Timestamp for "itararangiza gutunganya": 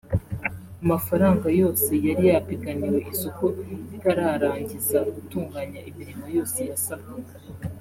3.95-5.79